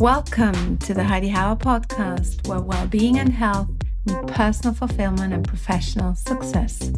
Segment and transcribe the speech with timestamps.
[0.00, 3.68] Welcome to the Heidi Hauer podcast, where well-being and health
[4.06, 6.90] meet personal fulfillment and professional success.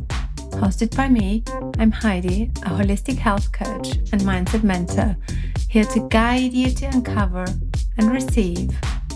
[0.53, 1.43] Hosted by me,
[1.80, 5.17] I'm Heidi, a holistic health coach and mindset mentor,
[5.68, 7.45] here to guide you to uncover
[7.99, 8.71] and receive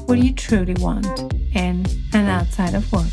[0.06, 3.06] what you truly want in and outside of work.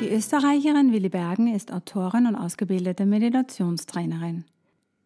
[0.00, 4.44] Die Österreicherin Willi Bergen ist Autorin und ausgebildete Meditationstrainerin.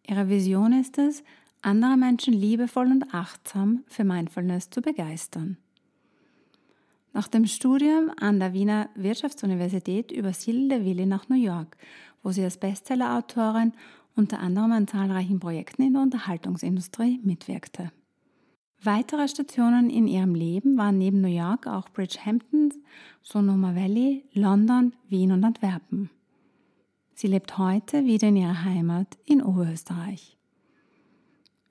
[0.07, 1.23] Ihre Vision ist es,
[1.61, 5.57] andere Menschen liebevoll und achtsam für Mindfulness zu begeistern.
[7.13, 11.77] Nach dem Studium an der Wiener Wirtschaftsuniversität übersiedelte Willi nach New York,
[12.21, 13.73] wo sie als Bestsellerautorin
[14.15, 17.91] unter anderem an zahlreichen Projekten in der Unterhaltungsindustrie mitwirkte.
[18.83, 22.73] Weitere Stationen in ihrem Leben waren neben New York auch Bridgehampton,
[23.23, 26.09] Sonoma Valley, London, Wien und Antwerpen.
[27.17, 30.35] Sie lebt heute wieder in ihrer Heimat in Oberösterreich.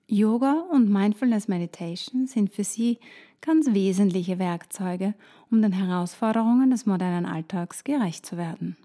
[0.09, 2.99] Yoga und Mindfulness Meditation sind für sie
[3.43, 5.13] ganz wesentliche Werkzeuge,
[5.51, 8.79] um den Herausforderungen des modernen Alltags gerecht zu werden.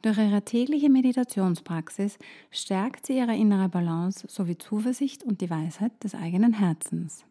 [0.00, 2.18] Durch ihre tägliche Meditationspraxis
[2.50, 7.26] stärkt sie ihre innere Balance sowie Zuversicht und die Weisheit des eigenen Herzens.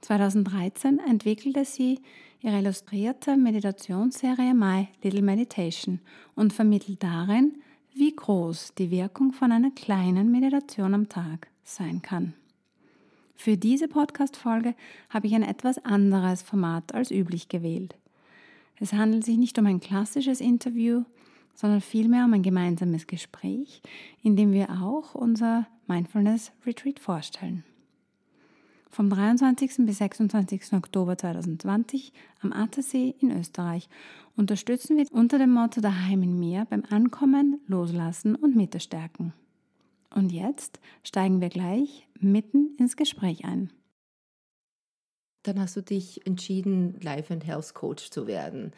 [0.00, 2.00] 2013 entwickelte sie
[2.42, 6.00] ihre illustrierte Meditationsserie My Little Meditation
[6.34, 7.56] und vermittelt darin,
[7.92, 12.34] wie groß die Wirkung von einer kleinen Meditation am Tag sein kann.
[13.36, 14.74] Für diese Podcast-Folge
[15.08, 17.96] habe ich ein etwas anderes Format als üblich gewählt.
[18.78, 21.04] Es handelt sich nicht um ein klassisches Interview,
[21.54, 23.82] sondern vielmehr um ein gemeinsames Gespräch,
[24.22, 27.64] in dem wir auch unser Mindfulness Retreat vorstellen.
[28.92, 29.86] Vom 23.
[29.86, 30.72] bis 26.
[30.72, 33.88] Oktober 2020 am Attersee in Österreich
[34.36, 39.32] unterstützen wir unter dem Motto Daheim in mir beim Ankommen, Loslassen und Mittelstärken.
[40.12, 43.70] Und jetzt steigen wir gleich mitten ins Gespräch ein.
[45.44, 48.72] Dann hast du dich entschieden, Life and Health Coach zu werden.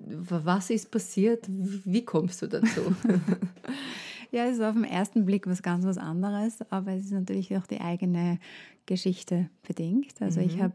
[0.00, 1.46] Was ist passiert?
[1.48, 2.96] Wie kommst du dazu?
[4.32, 7.56] Ja, es ist auf den ersten Blick was ganz was anderes, aber es ist natürlich
[7.56, 8.38] auch die eigene
[8.86, 10.20] Geschichte bedingt.
[10.20, 10.46] Also mhm.
[10.46, 10.74] ich habe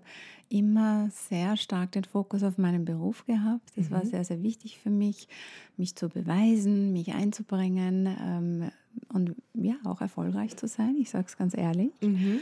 [0.49, 3.71] immer sehr stark den Fokus auf meinen Beruf gehabt.
[3.75, 3.93] Das mhm.
[3.93, 5.27] war sehr, sehr wichtig für mich,
[5.77, 8.71] mich zu beweisen, mich einzubringen ähm,
[9.13, 10.97] und ja, auch erfolgreich zu sein.
[10.99, 11.93] Ich sage es ganz ehrlich.
[12.01, 12.39] Mhm.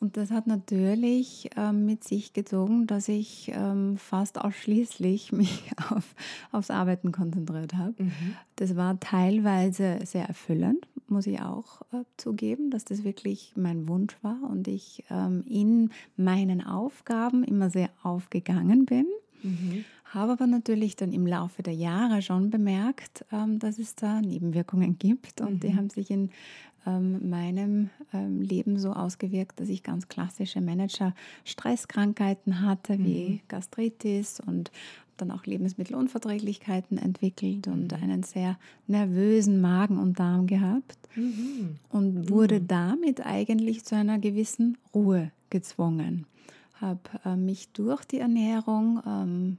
[0.00, 6.14] Und das hat natürlich ähm, mit sich gezogen, dass ich ähm, fast ausschließlich mich auf,
[6.52, 8.02] aufs Arbeiten konzentriert habe.
[8.02, 8.34] Mhm.
[8.56, 14.16] Das war teilweise sehr erfüllend, muss ich auch äh, zugeben, dass das wirklich mein Wunsch
[14.22, 19.06] war und ich ähm, in meinen Aufgaben immer sehr aufgegangen bin.
[19.42, 19.84] Mhm.
[20.06, 24.98] Habe aber natürlich dann im Laufe der Jahre schon bemerkt, ähm, dass es da Nebenwirkungen
[24.98, 25.60] gibt und mhm.
[25.60, 26.30] die haben sich in
[26.86, 33.04] ähm, meinem ähm, Leben so ausgewirkt, dass ich ganz klassische Manager-Stresskrankheiten hatte, mhm.
[33.04, 34.70] wie Gastritis und
[35.20, 38.02] dann auch Lebensmittelunverträglichkeiten entwickelt und mhm.
[38.02, 41.76] einen sehr nervösen Magen und Darm gehabt mhm.
[41.90, 42.68] und wurde mhm.
[42.68, 46.26] damit eigentlich zu einer gewissen Ruhe gezwungen.
[46.74, 49.58] Habe äh, mich durch die Ernährung ähm,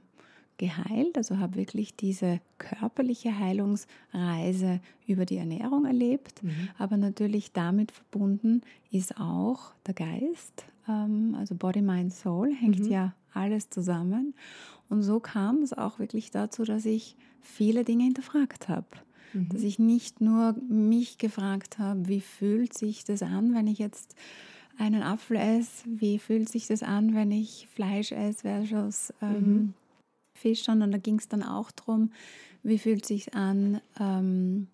[0.62, 4.78] geheilt, also habe wirklich diese körperliche Heilungsreise
[5.08, 6.68] über die Ernährung erlebt, mhm.
[6.78, 8.62] aber natürlich damit verbunden
[8.92, 12.92] ist auch der Geist, ähm, also Body, Mind, Soul hängt mhm.
[12.92, 14.34] ja alles zusammen
[14.88, 18.86] und so kam es auch wirklich dazu, dass ich viele Dinge hinterfragt habe.
[19.32, 19.48] Mhm.
[19.48, 24.14] Dass ich nicht nur mich gefragt habe, wie fühlt sich das an, wenn ich jetzt
[24.78, 29.74] einen Apfel esse, wie fühlt sich das an, wenn ich Fleisch esse versus ähm, mhm.
[30.42, 32.10] Fisch, sondern da ging es dann auch darum,
[32.62, 34.68] wie fühlt sich an, ähm,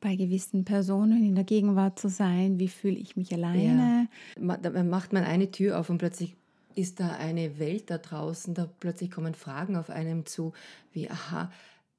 [0.00, 4.08] bei gewissen Personen in der Gegenwart zu sein, wie fühle ich mich alleine.
[4.38, 4.56] Ja.
[4.58, 6.36] Da macht man eine Tür auf und plötzlich
[6.74, 10.52] ist da eine Welt da draußen, da plötzlich kommen Fragen auf einem zu,
[10.92, 11.50] wie, aha,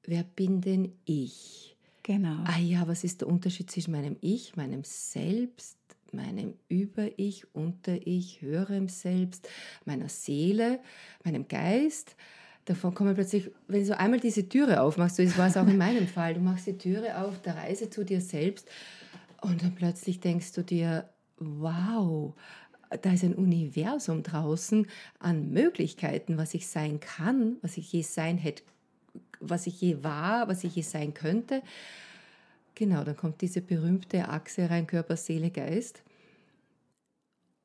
[0.04, 1.76] wer bin denn ich?
[2.04, 2.44] Genau.
[2.44, 5.76] Ah ja, was ist der Unterschied zwischen meinem Ich, meinem Selbst,
[6.12, 9.48] meinem Über-Ich, Unter-Ich, höherem Selbst,
[9.84, 10.80] meiner Seele,
[11.24, 12.16] meinem Geist?
[12.68, 16.06] Davon kommen plötzlich, wenn du einmal diese Türe aufmachst, so war es auch in meinem
[16.06, 18.68] Fall, du machst die Türe auf der Reise zu dir selbst
[19.40, 22.34] und dann plötzlich denkst du dir, wow,
[23.02, 24.86] da ist ein Universum draußen
[25.18, 28.62] an Möglichkeiten, was ich sein kann, was ich je sein hätte,
[29.40, 31.62] was ich je war, was ich je sein könnte.
[32.74, 36.02] Genau, dann kommt diese berühmte Achse rein Körper, Seele, Geist.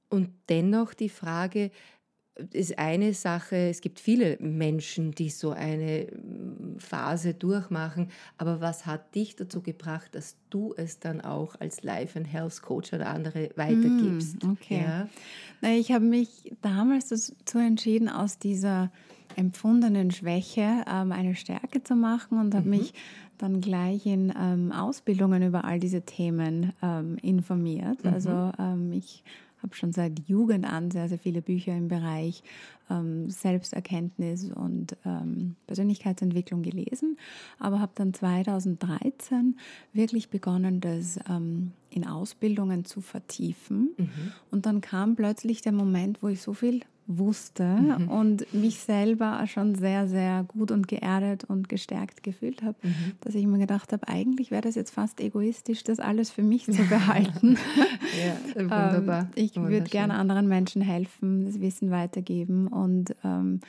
[0.10, 1.72] Und dennoch die Frage,
[2.52, 8.86] ist eine Sache, es gibt viele Menschen, die so eine mm, Phase durchmachen, aber was
[8.86, 13.08] hat dich dazu gebracht, dass du es dann auch als Life and Health Coach oder
[13.08, 14.44] andere weitergibst?
[14.44, 14.82] Mm, okay.
[14.82, 15.10] Ja?
[15.62, 18.92] Na, ich habe mich damals dazu entschieden, aus dieser
[19.36, 22.78] empfundenen Schwäche ähm, eine Stärke zu machen und habe mhm.
[22.78, 22.94] mich
[23.38, 28.04] dann gleich in ähm, Ausbildungen über all diese Themen ähm, informiert.
[28.04, 28.14] Mhm.
[28.14, 28.52] Also
[28.92, 29.24] ich
[29.64, 32.44] habe schon seit Jugend an sehr, sehr viele Bücher im Bereich
[32.90, 37.18] ähm, Selbsterkenntnis und ähm, Persönlichkeitsentwicklung gelesen,
[37.60, 39.58] aber habe dann 2013
[39.94, 43.90] wirklich begonnen, das ähm, in Ausbildungen zu vertiefen.
[43.98, 44.32] Mhm.
[44.52, 48.08] Und dann kam plötzlich der Moment, wo ich so viel wusste mhm.
[48.08, 53.14] und mich selber schon sehr, sehr gut und geerdet und gestärkt gefühlt habe, mhm.
[53.22, 56.66] dass ich mir gedacht habe, eigentlich wäre das jetzt fast egoistisch, das alles für mich
[56.66, 57.58] zu behalten.
[58.56, 59.22] ja, wunderbar.
[59.22, 63.60] Ähm, ich würde gerne anderen Menschen helfen, das Wissen weitergeben und ähm,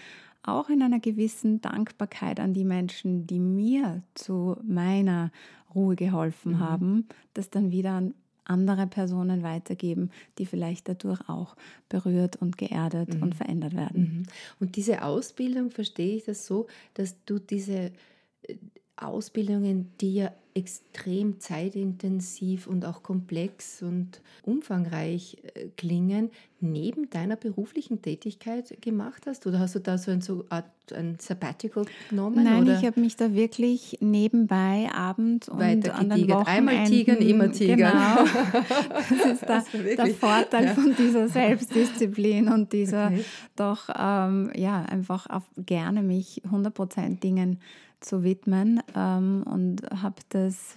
[0.43, 5.31] auch in einer gewissen Dankbarkeit an die Menschen, die mir zu meiner
[5.75, 6.61] Ruhe geholfen mhm.
[6.61, 11.57] haben, das dann wieder an andere Personen weitergeben, die vielleicht dadurch auch
[11.89, 13.23] berührt und geerdet mhm.
[13.23, 14.03] und verändert werden.
[14.03, 14.23] Mhm.
[14.61, 17.93] Und diese Ausbildung, verstehe ich das so, dass du diese
[18.43, 18.57] äh,
[18.97, 26.31] Ausbildungen, die ja extrem zeitintensiv und auch komplex und umfangreich äh, klingen,
[26.61, 29.49] neben deiner beruflichen Tätigkeit gemacht hast?
[29.49, 30.65] Oder hast du da so ein, so Art,
[30.95, 32.45] ein Sabbatical genommen?
[32.45, 32.79] Nein, oder?
[32.79, 36.47] ich habe mich da wirklich nebenbei abends und an den Wochenenden...
[36.47, 37.79] Einmal tigern, immer tigern.
[37.79, 38.25] Genau.
[39.09, 39.65] Das ist da,
[40.05, 40.75] der Vorteil ja.
[40.75, 43.25] von dieser Selbstdisziplin und dieser okay.
[43.57, 47.59] doch ähm, ja, einfach gerne mich 100% Dingen
[48.05, 50.17] zu widmen ähm, und habe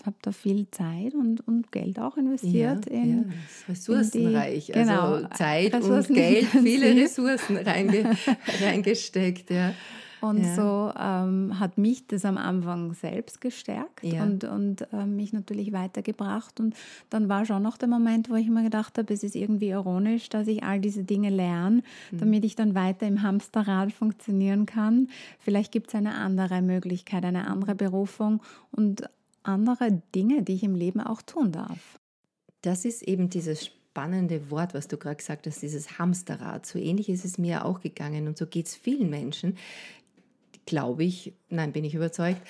[0.06, 2.86] hab da viel Zeit und, und Geld auch investiert.
[2.86, 3.24] Ja, in, ja,
[3.70, 8.16] ressourcenreich, in die, genau, also Zeit und Geld, viele Ressourcen reinge,
[8.62, 9.50] reingesteckt.
[9.50, 9.74] Ja.
[10.20, 10.56] Und ja.
[10.56, 14.24] so ähm, hat mich das am Anfang selbst gestärkt ja.
[14.24, 16.60] und, und äh, mich natürlich weitergebracht.
[16.60, 16.76] Und
[17.10, 20.30] dann war schon noch der Moment, wo ich mir gedacht habe, es ist irgendwie ironisch,
[20.30, 22.20] dass ich all diese Dinge lerne, mhm.
[22.20, 25.10] damit ich dann weiter im Hamsterrad funktionieren kann.
[25.40, 28.42] Vielleicht gibt es eine andere Möglichkeit, eine andere Berufung
[28.72, 29.04] und
[29.48, 32.00] andere Dinge, die ich im Leben auch tun darf.
[32.62, 36.66] Das ist eben dieses spannende Wort, was du gerade gesagt hast, dieses Hamsterrad.
[36.66, 39.58] So ähnlich ist es mir auch gegangen und so geht es vielen Menschen,
[40.66, 42.42] glaube ich, nein, bin ich überzeugt,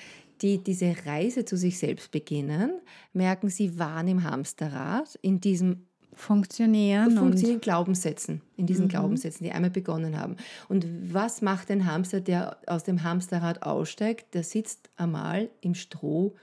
[0.42, 2.72] die diese Reise zu sich selbst beginnen,
[3.12, 8.88] merken, sie waren im Hamsterrad, in diesem Funktionieren, funktionieren Glaubenssätzen, in diesen mhm.
[8.88, 10.36] Glaubenssätzen, die einmal begonnen haben.
[10.68, 14.34] Und was macht ein Hamster, der aus dem Hamsterrad aussteigt?
[14.34, 16.34] Der sitzt einmal im Stroh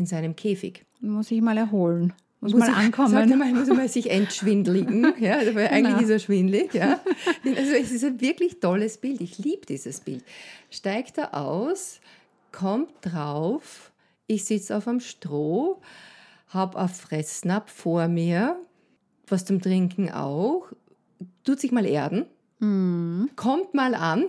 [0.00, 0.84] in seinem Käfig.
[1.00, 2.12] Muss sich mal erholen.
[2.40, 3.10] Muss, muss mal ankommen.
[3.10, 5.14] Sollte man, muss man sich entschwindligen.
[5.20, 5.70] Ja, weil genau.
[5.70, 6.74] eigentlich ist er schwindlig.
[6.74, 7.00] Ja.
[7.44, 9.20] Also es ist ein wirklich tolles Bild.
[9.20, 10.24] Ich liebe dieses Bild.
[10.70, 12.00] Steigt er aus,
[12.52, 13.92] kommt drauf,
[14.26, 15.80] ich sitze auf einem Stroh,
[16.48, 18.56] habe ein Fressnapf vor mir,
[19.28, 20.68] was zum Trinken auch,
[21.44, 22.26] tut sich mal erden,
[22.58, 23.30] mhm.
[23.36, 24.24] kommt mal an.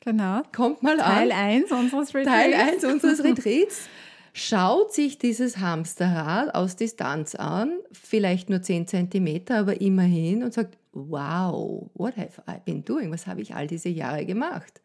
[0.00, 0.42] Genau.
[0.54, 1.38] Kommt mal Teil an.
[1.38, 2.30] 1 unseres Retreats.
[2.30, 3.88] Teil 1 unseres Retreats
[4.34, 10.76] schaut sich dieses Hamsterrad aus Distanz an, vielleicht nur 10 cm, aber immerhin und sagt,
[10.92, 13.12] wow, what have I been doing?
[13.12, 14.82] Was habe ich all diese Jahre gemacht?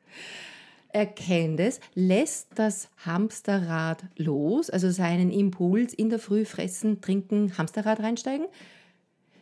[0.90, 8.00] Erkennt es, lässt das Hamsterrad los, also seinen Impuls in der Früh fressen, trinken, Hamsterrad
[8.02, 8.46] reinsteigen,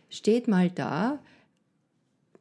[0.10, 1.20] steht mal da.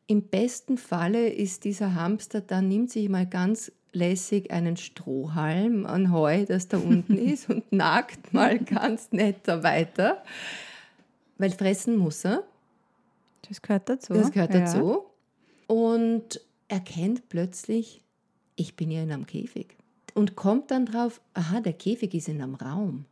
[0.06, 6.12] Im besten Falle ist dieser Hamster, dann nimmt sich mal ganz lässig einen Strohhalm an
[6.12, 10.22] Heu, das da unten ist, und nagt mal ganz netter weiter,
[11.38, 12.44] weil fressen muss er.
[13.48, 14.12] Das gehört dazu.
[14.12, 15.04] Das gehört dazu.
[15.68, 15.74] Ja.
[15.74, 18.02] Und erkennt plötzlich,
[18.56, 19.76] ich bin ja in einem Käfig.
[20.14, 23.04] Und kommt dann drauf, aha, der Käfig ist in einem Raum.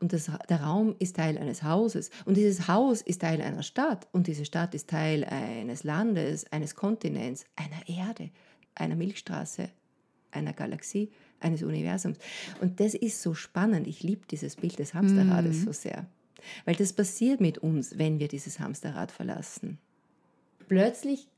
[0.00, 2.10] Und das, der Raum ist Teil eines Hauses.
[2.24, 4.06] Und dieses Haus ist Teil einer Stadt.
[4.12, 8.30] Und diese Stadt ist Teil eines Landes, eines Kontinents, einer Erde,
[8.74, 9.70] einer Milchstraße,
[10.30, 12.18] einer Galaxie, eines Universums.
[12.60, 13.86] Und das ist so spannend.
[13.86, 15.64] Ich liebe dieses Bild des Hamsterrades mm.
[15.64, 16.06] so sehr.
[16.64, 19.78] Weil das passiert mit uns, wenn wir dieses Hamsterrad verlassen.
[20.68, 21.28] Plötzlich,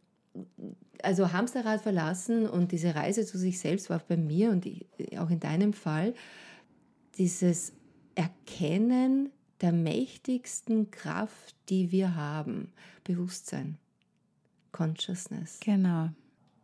[1.03, 4.67] also Hamsterrad verlassen und diese Reise zu sich selbst war bei mir und
[5.19, 6.15] auch in deinem Fall,
[7.17, 7.73] dieses
[8.15, 9.31] Erkennen
[9.61, 12.73] der mächtigsten Kraft, die wir haben.
[13.05, 13.79] Bewusstsein.
[14.73, 15.59] Consciousness.
[15.61, 16.11] Genau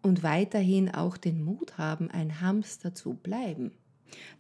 [0.07, 3.73] und weiterhin auch den Mut haben, ein Hamster zu bleiben.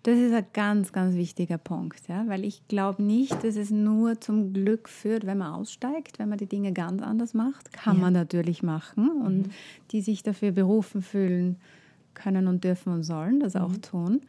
[0.05, 2.27] Das ist ein ganz, ganz wichtiger Punkt, ja?
[2.29, 6.39] weil ich glaube nicht, dass es nur zum Glück führt, wenn man aussteigt, wenn man
[6.39, 7.73] die Dinge ganz anders macht.
[7.73, 8.03] Kann ja.
[8.03, 9.51] man natürlich machen und mhm.
[9.91, 11.57] die sich dafür berufen fühlen,
[12.15, 13.61] können und dürfen und sollen das mhm.
[13.61, 14.21] auch tun.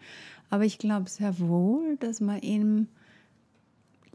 [0.50, 2.88] Aber ich glaube sehr wohl, dass man im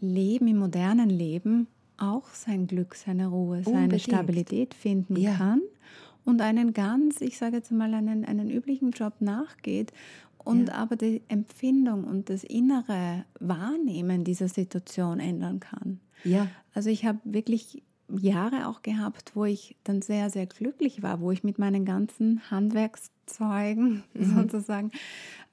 [0.01, 3.77] Leben, im modernen Leben auch sein Glück, seine Ruhe, Unbedingt.
[3.77, 5.35] seine Stabilität finden ja.
[5.35, 5.63] kann
[6.25, 9.93] und einen ganz, ich sage jetzt mal, einen, einen üblichen Job nachgeht
[10.39, 10.75] und ja.
[10.75, 16.01] aber die Empfindung und das innere Wahrnehmen dieser Situation ändern kann.
[16.25, 16.49] Ja.
[16.75, 21.31] Also ich habe wirklich Jahre auch gehabt, wo ich dann sehr, sehr glücklich war, wo
[21.31, 24.37] ich mit meinen ganzen Handwerkszeugen mhm.
[24.37, 24.91] sozusagen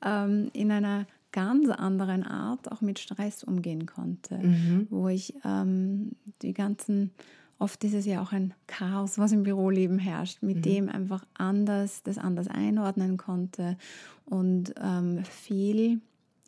[0.03, 4.87] ähm, in einer ganz anderen Art auch mit Stress umgehen konnte, mhm.
[4.89, 7.11] wo ich ähm, die ganzen,
[7.59, 10.61] oft ist es ja auch ein Chaos, was im Büroleben herrscht, mit mhm.
[10.61, 13.77] dem einfach anders, das anders einordnen konnte
[14.25, 16.01] und ähm, viel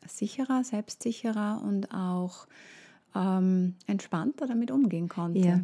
[0.08, 2.48] sicherer, selbstsicherer und auch
[3.14, 5.40] ähm, entspannter damit umgehen konnte.
[5.40, 5.60] Ja.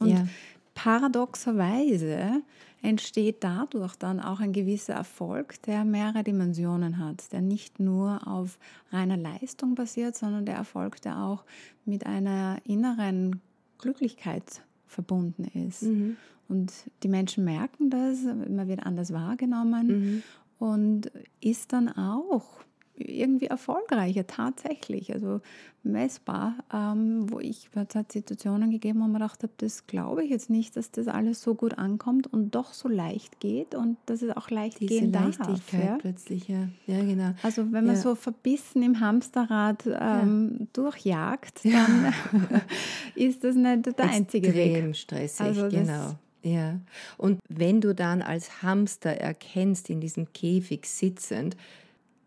[0.00, 0.26] Und ja.
[0.74, 2.42] paradoxerweise
[2.82, 8.58] entsteht dadurch dann auch ein gewisser Erfolg, der mehrere Dimensionen hat, der nicht nur auf
[8.92, 11.44] reiner Leistung basiert, sondern der Erfolg, der auch
[11.84, 13.40] mit einer inneren
[13.78, 15.82] Glücklichkeit verbunden ist.
[15.82, 16.16] Mhm.
[16.48, 20.22] Und die Menschen merken das, man wird anders wahrgenommen mhm.
[20.58, 22.64] und ist dann auch
[22.98, 25.40] irgendwie erfolgreicher, tatsächlich, also
[25.82, 30.30] messbar, ähm, wo ich, es hat Situationen gegeben, wo man gedacht habe, das glaube ich
[30.30, 34.22] jetzt nicht, dass das alles so gut ankommt und doch so leicht geht und dass
[34.22, 35.38] es auch leicht Diese gehen darf.
[35.38, 35.96] Leichtigkeit ja?
[35.98, 36.68] plötzlich, ja.
[36.86, 37.32] ja, genau.
[37.42, 38.00] Also wenn man ja.
[38.00, 40.66] so verbissen im Hamsterrad ähm, ja.
[40.72, 42.12] durchjagt, dann
[43.14, 44.72] ist das nicht der Extrem einzige Weg.
[44.74, 46.14] Extrem stressig, also genau.
[46.42, 46.80] Ja,
[47.16, 51.56] und wenn du dann als Hamster erkennst, in diesem Käfig sitzend,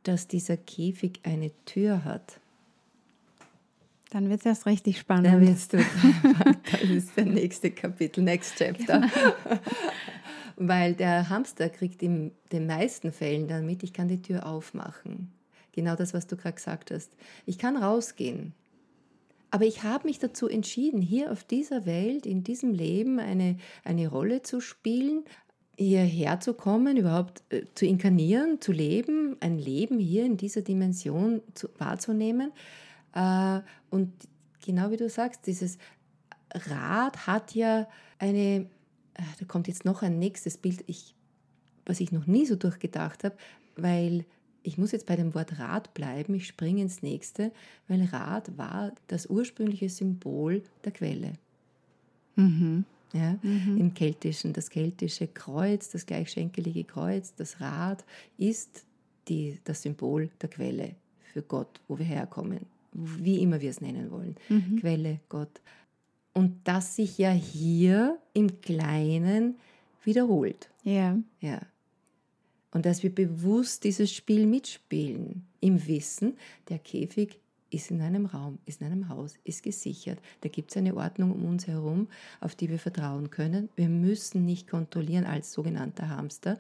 [0.04, 2.40] dass dieser Käfig eine Tür hat.
[4.12, 5.28] Dann wird es erst richtig spannend.
[5.28, 5.86] Dann wird's total
[6.72, 9.10] Das ist der nächste Kapitel, next chapter.
[10.58, 15.32] Weil der Hamster kriegt in den meisten Fällen dann mit, ich kann die Tür aufmachen.
[15.72, 17.10] Genau das, was du gerade gesagt hast.
[17.46, 18.54] Ich kann rausgehen.
[19.50, 24.08] Aber ich habe mich dazu entschieden, hier auf dieser Welt, in diesem Leben eine, eine
[24.08, 25.24] Rolle zu spielen,
[25.78, 31.42] hierher zu kommen, überhaupt äh, zu inkarnieren, zu leben, ein Leben hier in dieser Dimension
[31.54, 32.52] zu, wahrzunehmen.
[33.14, 34.12] Äh, und
[34.64, 35.78] genau wie du sagst, dieses
[36.54, 37.88] Rad hat ja
[38.20, 38.68] eine,
[39.14, 41.16] äh, da kommt jetzt noch ein nächstes Bild, ich,
[41.86, 43.36] was ich noch nie so durchgedacht habe,
[43.76, 44.26] weil
[44.64, 47.52] ich muss jetzt bei dem Wort Rad bleiben, ich springe ins nächste,
[47.88, 51.34] weil Rad war das ursprüngliche Symbol der Quelle.
[52.36, 52.86] Mhm.
[53.14, 53.78] Ja, mhm.
[53.78, 58.06] Im Keltischen, das keltische Kreuz, das gleichschenkelige Kreuz, das Rad
[58.38, 58.86] ist
[59.28, 60.96] die, das Symbol der Quelle
[61.34, 64.36] für Gott, wo wir herkommen, wie immer wir es nennen wollen.
[64.50, 64.80] Mhm.
[64.80, 65.62] Quelle, Gott.
[66.34, 69.56] Und das sich ja hier im Kleinen
[70.04, 70.70] wiederholt.
[70.84, 71.18] Ja.
[71.40, 71.62] ja.
[72.72, 76.38] Und dass wir bewusst dieses Spiel mitspielen, im Wissen,
[76.70, 77.40] der Käfig
[77.72, 80.20] ist in einem Raum, ist in einem Haus, ist gesichert.
[80.42, 82.08] Da gibt es eine Ordnung um uns herum,
[82.40, 83.70] auf die wir vertrauen können.
[83.76, 86.58] Wir müssen nicht kontrollieren als sogenannter Hamster,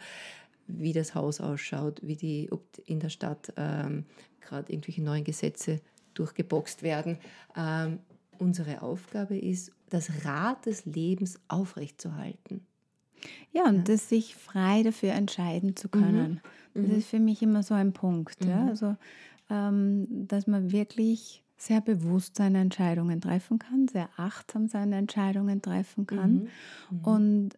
[0.67, 4.05] wie das Haus ausschaut, wie die, ob in der Stadt ähm,
[4.39, 5.81] gerade irgendwelche neuen Gesetze
[6.13, 7.17] durchgeboxt werden.
[7.55, 7.99] Ähm,
[8.39, 12.65] unsere Aufgabe ist, das Rad des Lebens aufrechtzuerhalten.
[13.51, 13.83] Ja, und ja.
[13.83, 16.41] das sich frei dafür entscheiden zu können.
[16.73, 16.81] Mhm.
[16.81, 16.97] Das mhm.
[16.97, 18.43] ist für mich immer so ein Punkt.
[18.43, 18.49] Mhm.
[18.49, 18.67] Ja?
[18.67, 18.95] Also
[20.27, 26.33] dass man wirklich sehr bewusst seine Entscheidungen treffen kann, sehr achtsam seine Entscheidungen treffen kann
[26.33, 26.47] mhm.
[26.89, 27.03] Mhm.
[27.03, 27.49] und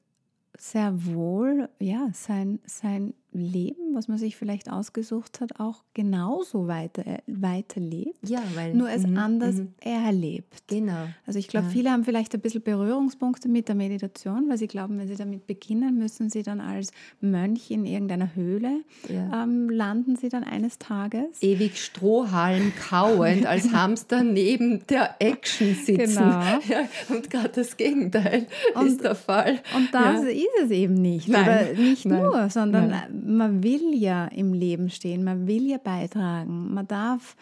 [0.58, 7.06] sehr wohl ja, sein, sein Leben, was man sich vielleicht ausgesucht hat, auch genauso weiter,
[7.06, 8.18] äh, weiterlebt.
[8.28, 9.68] Ja, weil, nur es mh, anders mh.
[9.82, 10.63] erlebt.
[10.68, 11.08] Genau.
[11.25, 11.72] Also ich glaube, ja.
[11.72, 15.48] viele haben vielleicht ein bisschen Berührungspunkte mit der Meditation, weil sie glauben, wenn sie damit
[15.48, 19.44] beginnen, müssen sie dann als Mönch in irgendeiner Höhle ja.
[19.44, 21.42] ähm, landen sie dann eines Tages.
[21.42, 26.16] Ewig Strohhalm kauend als Hamster neben der Action sitzen.
[26.16, 26.44] Genau.
[26.68, 29.60] Ja, und gerade das Gegenteil und, ist der Fall.
[29.75, 31.28] Und das ist es eben nicht.
[31.28, 31.44] Nein.
[31.44, 32.22] Oder nicht Nein.
[32.24, 37.36] nur, sondern Nein man will ja im Leben stehen, man will ja beitragen, man darf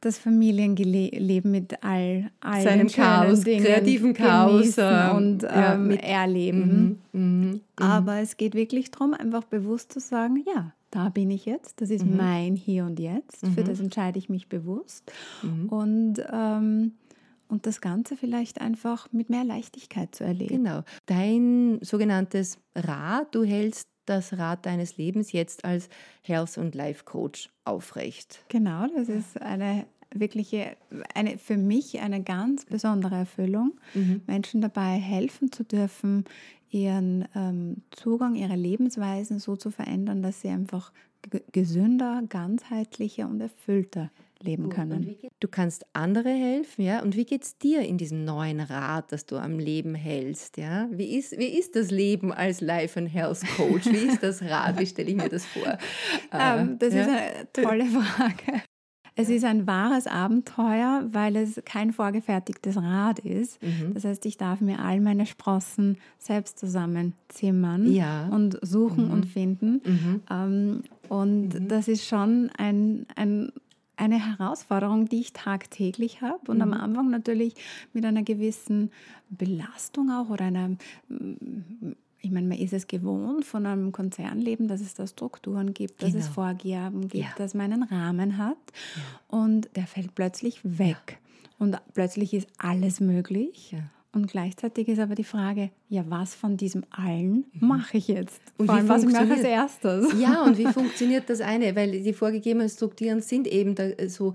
[0.00, 7.00] das Familienleben mit all, all seinem Chaos, Dingen kreativen Chaos ähm, und ja, ähm, erleben.
[7.12, 7.60] Mhm, mh, mh.
[7.76, 11.90] Aber es geht wirklich darum, einfach bewusst zu sagen, ja, da bin ich jetzt, das
[11.90, 12.16] ist mhm.
[12.16, 13.64] mein Hier und Jetzt, für mhm.
[13.64, 15.10] das entscheide ich mich bewusst.
[15.42, 15.68] Mhm.
[15.68, 16.92] Und ähm,
[17.46, 20.64] und das Ganze vielleicht einfach mit mehr Leichtigkeit zu erleben.
[20.64, 20.82] Genau.
[21.06, 25.88] Dein sogenanntes Rad, du hältst das Rad deines Lebens jetzt als
[26.22, 28.44] Health- und Life-Coach aufrecht.
[28.48, 30.76] Genau, das ist eine wirkliche,
[31.14, 34.22] eine, für mich eine ganz besondere Erfüllung, mhm.
[34.26, 36.24] Menschen dabei helfen zu dürfen,
[36.70, 40.92] ihren ähm, Zugang, ihre Lebensweisen so zu verändern, dass sie einfach
[41.52, 44.10] gesünder, ganzheitlicher und erfüllter
[44.44, 45.16] leben können.
[45.40, 47.02] Du kannst andere helfen, ja.
[47.02, 50.88] Und wie geht es dir in diesem neuen Rad, das du am Leben hältst, ja?
[50.90, 53.86] Wie ist, wie ist das Leben als Life and Health Coach?
[53.86, 54.78] Wie ist das Rad?
[54.78, 55.78] Wie stelle ich mir das vor?
[56.32, 57.02] Ähm, das ja?
[57.02, 58.62] ist eine tolle Frage.
[59.16, 63.62] Es ist ein wahres Abenteuer, weil es kein vorgefertigtes Rad ist.
[63.62, 63.94] Mhm.
[63.94, 68.28] Das heißt, ich darf mir all meine Sprossen selbst zusammenzimmern ja.
[68.28, 69.12] und suchen mhm.
[69.12, 69.80] und finden.
[69.84, 70.22] Mhm.
[70.28, 71.68] Ähm, und mhm.
[71.68, 73.52] das ist schon ein, ein
[73.96, 76.62] eine Herausforderung, die ich tagtäglich habe und mhm.
[76.62, 77.54] am Anfang natürlich
[77.92, 78.90] mit einer gewissen
[79.30, 80.76] Belastung auch oder einer,
[82.20, 86.12] ich meine, man ist es gewohnt von einem Konzernleben, dass es da Strukturen gibt, dass
[86.12, 86.24] genau.
[86.24, 87.34] es Vorgaben gibt, ja.
[87.36, 88.56] dass man einen Rahmen hat
[88.96, 89.38] ja.
[89.38, 90.96] und der fällt plötzlich weg.
[91.08, 91.16] Ja.
[91.58, 93.76] Und plötzlich ist alles möglich.
[94.14, 97.68] Und gleichzeitig ist aber die Frage, ja, was von diesem allen mhm.
[97.68, 98.40] mache ich jetzt?
[98.58, 100.20] Und Vor allem, was mache ich als erstes?
[100.20, 101.74] Ja, und wie funktioniert das eine?
[101.74, 104.34] Weil die vorgegebenen Strukturen sind eben da so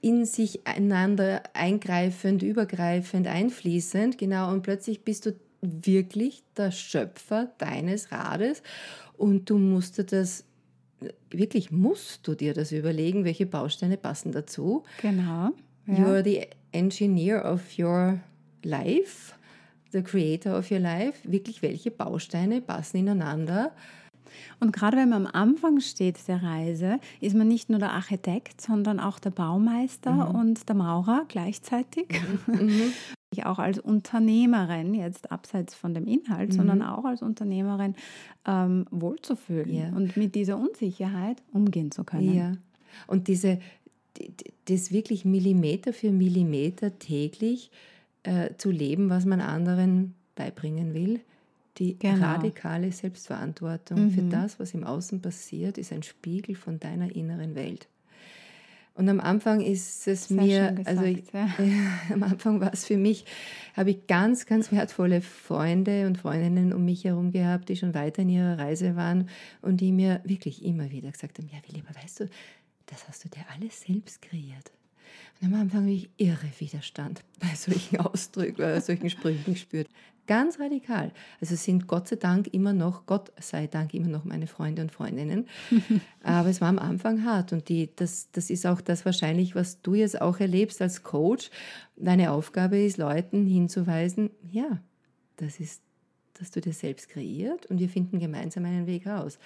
[0.00, 8.10] in sich einander eingreifend, übergreifend, einfließend, genau, und plötzlich bist du wirklich der Schöpfer deines
[8.10, 8.62] Rades
[9.18, 10.44] und du musst dir das
[11.30, 14.84] wirklich musst du dir das überlegen, welche Bausteine passen dazu.
[15.00, 15.50] Genau.
[15.86, 15.94] Ja.
[15.94, 18.20] You're the engineer of your
[18.64, 19.34] life,
[19.92, 21.18] the creator of your life.
[21.24, 23.72] Wirklich, welche Bausteine passen ineinander?
[24.60, 28.60] Und gerade wenn man am Anfang steht der Reise, ist man nicht nur der Architekt,
[28.60, 30.34] sondern auch der Baumeister mhm.
[30.34, 32.08] und der Maurer gleichzeitig.
[32.46, 32.54] Mhm.
[32.66, 32.92] mhm.
[33.32, 36.56] Ich auch als Unternehmerin, jetzt abseits von dem Inhalt, mhm.
[36.56, 37.94] sondern auch als Unternehmerin
[38.44, 39.88] ähm, wohlzufühlen ja.
[39.90, 42.34] und mit dieser Unsicherheit umgehen zu können.
[42.34, 42.52] Ja.
[43.06, 43.60] Und diese,
[44.64, 47.70] das wirklich Millimeter für Millimeter täglich
[48.22, 51.20] äh, zu leben, was man anderen beibringen will.
[51.78, 52.26] Die genau.
[52.26, 54.10] radikale Selbstverantwortung mhm.
[54.10, 57.88] für das, was im Außen passiert, ist ein Spiegel von deiner inneren Welt.
[58.94, 61.46] Und am Anfang ist es Sehr mir, gesagt, also ich, ja.
[61.58, 63.24] äh, am Anfang war es für mich,
[63.74, 68.22] habe ich ganz, ganz wertvolle Freunde und Freundinnen um mich herum gehabt, die schon weiter
[68.22, 69.28] in ihrer Reise waren
[69.62, 72.28] und die mir wirklich immer wieder gesagt haben, ja, wie lieber, weißt du,
[72.86, 74.70] das hast du dir alles selbst kreiert.
[75.40, 79.88] Und am Anfang habe ich irre Widerstand bei solchen Ausdrücken, bei solchen Sprüchen gespürt.
[80.26, 81.10] Ganz radikal.
[81.40, 84.92] Also sind Gott sei Dank immer noch, Gott sei Dank immer noch meine Freunde und
[84.92, 85.48] Freundinnen.
[86.22, 89.82] Aber es war am Anfang hart und die, das, das ist auch das wahrscheinlich, was
[89.82, 91.50] du jetzt auch erlebst als Coach.
[91.96, 94.80] Deine Aufgabe ist, Leuten hinzuweisen, ja,
[95.36, 95.82] das ist,
[96.34, 99.38] dass du dir selbst kreiert und wir finden gemeinsam einen Weg raus.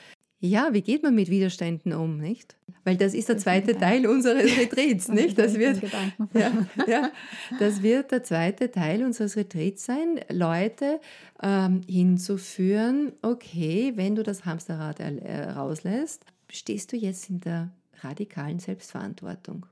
[0.45, 2.55] Ja, wie geht man mit Widerständen um, nicht?
[2.85, 5.39] Weil das ist der zweite Teil unseres Retreats, nicht?
[5.39, 5.81] Das wird,
[6.35, 6.53] ja,
[6.87, 7.11] ja,
[7.59, 11.01] das wird der zweite Teil unseres Retreats sein, Leute
[11.43, 17.71] ähm, hinzuführen, okay, wenn du das Hamsterrad äh, rauslässt, stehst du jetzt in der
[18.03, 19.65] radikalen Selbstverantwortung.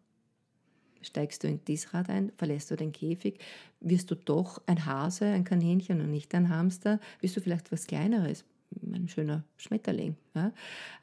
[1.03, 3.41] Steigst du in dieses Rad ein, verlässt du den Käfig,
[3.81, 7.87] wirst du doch ein Hase, ein Kaninchen und nicht ein Hamster, wirst du vielleicht was
[7.87, 8.47] Kleineres,
[8.93, 10.17] ein schöner Schmetterling.
[10.35, 10.53] Ja?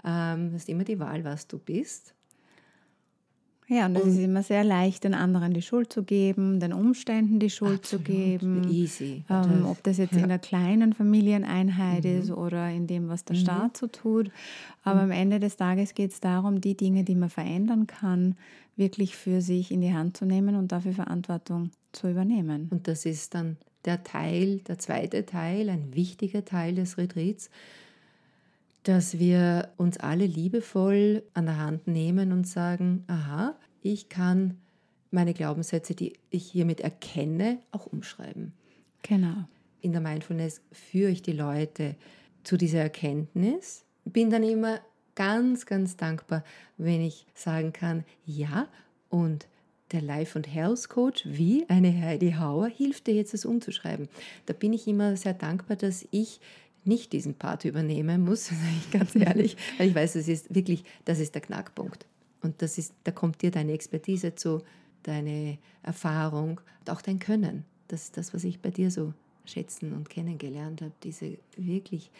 [0.03, 2.13] Ähm, hast immer die Wahl, was du bist.
[3.71, 7.39] Ja, und es ist immer sehr leicht, den anderen die Schuld zu geben, den Umständen
[7.39, 8.67] die Schuld absolut, zu geben.
[8.67, 9.23] Easy.
[9.29, 10.23] Ähm, ob das jetzt ja.
[10.23, 12.19] in der kleinen Familieneinheit mhm.
[12.19, 13.41] ist oder in dem, was der mhm.
[13.41, 14.31] Staat so tut.
[14.83, 15.11] Aber mhm.
[15.11, 18.35] am Ende des Tages geht es darum, die Dinge, die man verändern kann,
[18.75, 22.69] wirklich für sich in die Hand zu nehmen und dafür Verantwortung zu übernehmen.
[22.71, 27.49] Und das ist dann der Teil, der zweite Teil, ein wichtiger Teil des Retreats,
[28.83, 34.57] dass wir uns alle liebevoll an der Hand nehmen und sagen, aha, ich kann
[35.11, 38.53] meine Glaubenssätze, die ich hiermit erkenne, auch umschreiben.
[39.03, 39.45] Genau.
[39.81, 41.95] In der Mindfulness führe ich die Leute
[42.43, 44.79] zu dieser Erkenntnis, bin dann immer
[45.15, 46.43] ganz, ganz dankbar,
[46.77, 48.67] wenn ich sagen kann, ja,
[49.09, 49.47] und
[49.91, 54.07] der Life- und Health Coach wie eine Heidi Hauer hilft dir jetzt, das umzuschreiben.
[54.45, 56.39] Da bin ich immer sehr dankbar, dass ich
[56.85, 60.83] nicht diesen Part übernehmen muss, sage ich ganz ehrlich, weil ich weiß, das ist wirklich,
[61.05, 62.05] das ist der Knackpunkt.
[62.41, 64.61] Und das ist, da kommt dir deine Expertise zu,
[65.03, 67.65] deine Erfahrung und auch dein Können.
[67.87, 69.13] Das ist das, was ich bei dir so
[69.45, 70.93] schätzen und kennengelernt habe.
[71.03, 72.11] Diese wirklich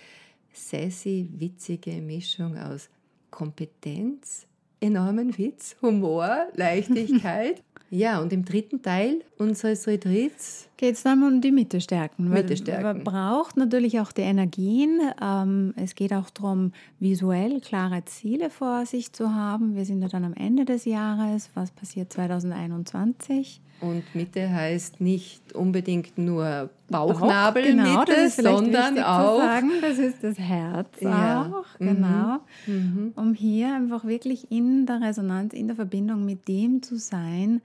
[0.52, 2.90] sassy, witzige Mischung aus
[3.32, 4.48] Kompetenz,
[4.82, 7.62] enormen Witz, Humor, Leichtigkeit
[7.92, 12.30] Ja, und im dritten Teil unseres Retreats geht es dann um die Mitte stärken.
[12.30, 12.84] Mitte stärken.
[12.84, 15.00] Man braucht natürlich auch die Energien.
[15.22, 19.76] Ähm, es geht auch darum, visuell klare Ziele vor sich zu haben.
[19.76, 21.50] Wir sind ja dann am Ende des Jahres.
[21.56, 23.60] Was passiert 2021?
[23.82, 29.40] Und Mitte heißt nicht unbedingt nur Bauchnabelmitte, genau, sondern auch.
[29.40, 31.46] Sagen, das ist das Herz ja.
[31.46, 31.86] auch, mhm.
[31.86, 32.40] genau.
[32.68, 33.14] Mhm.
[33.16, 37.62] Um hier einfach wirklich in der Resonanz, in der Verbindung mit dem zu sein,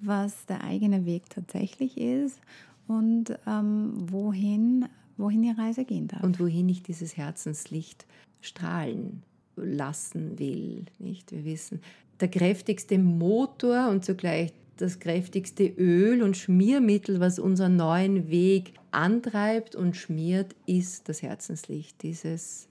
[0.00, 2.38] was der eigene Weg tatsächlich ist
[2.86, 6.22] und ähm, wohin, wohin die Reise gehen darf.
[6.22, 8.06] Und wohin ich dieses Herzenslicht
[8.40, 9.22] strahlen
[9.56, 10.84] lassen will.
[10.98, 11.32] Nicht?
[11.32, 11.80] Wir wissen,
[12.20, 19.74] der kräftigste Motor und zugleich das kräftigste Öl und Schmiermittel, was unseren neuen Weg antreibt
[19.74, 22.02] und schmiert, ist das Herzenslicht.
[22.02, 22.68] Dieses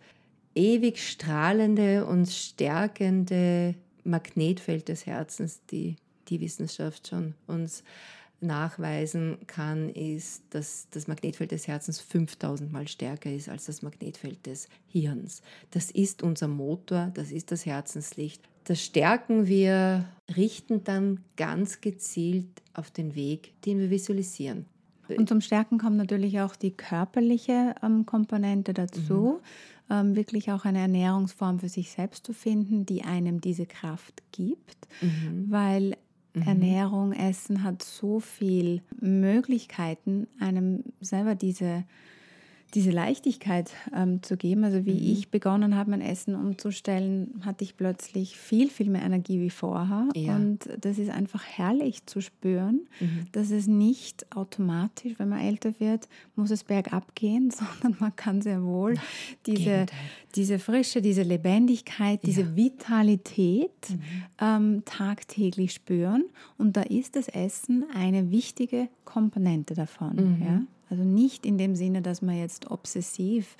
[0.55, 5.95] ewig strahlende und stärkende Magnetfeld des Herzens, die
[6.29, 7.83] die Wissenschaft schon uns
[8.43, 14.45] nachweisen kann, ist, dass das Magnetfeld des Herzens 5000 Mal stärker ist als das Magnetfeld
[14.45, 15.41] des Hirns.
[15.71, 18.41] Das ist unser Motor, das ist das Herzenslicht.
[18.63, 24.65] Das stärken wir, richten dann ganz gezielt auf den Weg, den wir visualisieren.
[25.09, 29.41] Und zum Stärken kommt natürlich auch die körperliche ähm, Komponente dazu.
[29.89, 29.93] Mhm.
[29.93, 34.87] Ähm, wirklich auch eine Ernährungsform für sich selbst zu finden, die einem diese Kraft gibt,
[35.01, 35.47] mhm.
[35.49, 35.97] weil
[36.33, 36.41] Mhm.
[36.41, 41.83] Ernährung, Essen hat so viel Möglichkeiten, einem selber diese
[42.73, 44.63] diese Leichtigkeit ähm, zu geben.
[44.63, 45.11] Also wie mhm.
[45.11, 50.09] ich begonnen habe, mein Essen umzustellen, hatte ich plötzlich viel, viel mehr Energie wie vorher.
[50.15, 50.35] Ja.
[50.35, 53.27] Und das ist einfach herrlich zu spüren, mhm.
[53.31, 58.41] dass es nicht automatisch, wenn man älter wird, muss es bergab gehen, sondern man kann
[58.41, 58.95] sehr wohl
[59.45, 59.85] diese,
[60.35, 62.55] diese Frische, diese Lebendigkeit, diese ja.
[62.55, 64.01] Vitalität mhm.
[64.41, 66.25] ähm, tagtäglich spüren.
[66.57, 70.15] Und da ist das Essen eine wichtige Komponente davon.
[70.15, 70.43] Mhm.
[70.43, 70.61] Ja?
[70.89, 73.55] Also nicht in dem Sinne, dass man jetzt obsessiv,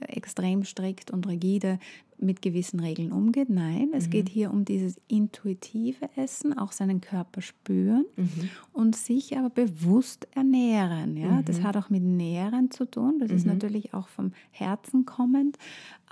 [0.00, 1.78] äh, extrem strikt und rigide
[2.24, 3.50] mit gewissen Regeln umgeht.
[3.50, 4.10] Nein, es mhm.
[4.10, 8.50] geht hier um dieses intuitive Essen, auch seinen Körper spüren mhm.
[8.72, 11.16] und sich aber bewusst ernähren.
[11.16, 11.28] Ja?
[11.28, 11.44] Mhm.
[11.44, 13.18] Das hat auch mit Nähren zu tun.
[13.18, 13.52] Das ist mhm.
[13.52, 15.56] natürlich auch vom Herzen kommend.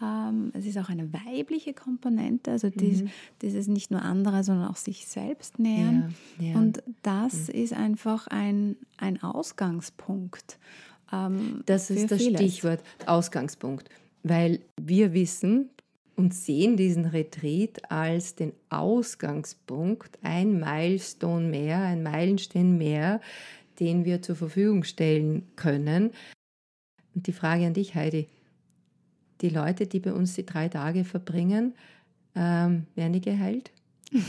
[0.03, 3.11] Ähm, es ist auch eine weibliche Komponente, also dies, mhm.
[3.40, 6.14] dieses nicht nur andere, sondern auch sich selbst nähren.
[6.38, 6.59] Ja, ja.
[6.59, 7.55] Und das mhm.
[7.55, 10.59] ist einfach ein, ein Ausgangspunkt.
[11.12, 12.40] Ähm, das ist das vieles.
[12.40, 13.88] Stichwort Ausgangspunkt
[14.22, 15.70] weil wir wissen,
[16.16, 23.20] und sehen diesen Retreat als den Ausgangspunkt, ein Milestone mehr, ein Meilenstein mehr,
[23.81, 26.11] den wir zur Verfügung stellen können.
[27.14, 28.29] Und die Frage an dich, Heidi,
[29.40, 31.75] die Leute, die bei uns die drei Tage verbringen,
[32.35, 33.72] ähm, werden die geheilt?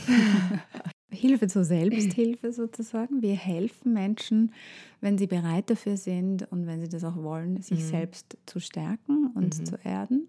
[1.13, 3.21] Hilfe zur Selbsthilfe sozusagen.
[3.21, 4.51] Wir helfen Menschen,
[4.99, 7.87] wenn sie bereit dafür sind und wenn sie das auch wollen, sich mhm.
[7.87, 9.65] selbst zu stärken und mhm.
[9.65, 10.27] zu erden.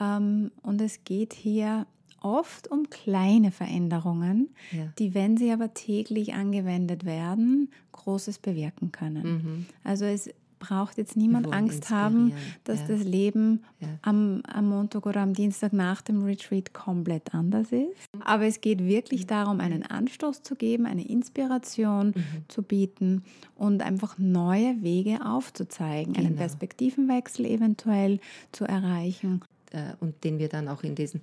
[0.00, 1.86] Ähm, und es geht hier
[2.20, 4.84] oft um kleine Veränderungen, ja.
[4.98, 9.22] die, wenn sie aber täglich angewendet werden, Großes bewirken können.
[9.22, 9.66] Mhm.
[9.84, 10.30] Also es
[10.62, 12.86] braucht jetzt niemand Angst haben, dass ja.
[12.86, 13.88] das Leben ja.
[14.02, 18.08] am, am, Montag oder am Dienstag nach dem Retreat komplett anders ist.
[18.24, 22.24] Aber es geht wirklich darum, einen Anstoß zu geben, eine Inspiration mhm.
[22.46, 23.24] zu bieten
[23.56, 26.28] und einfach neue Wege aufzuzeigen, genau.
[26.28, 28.20] einen Perspektivenwechsel eventuell
[28.52, 31.22] zu erreichen äh, und den wir dann auch in diesen